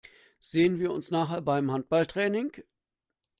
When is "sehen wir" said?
0.39-0.91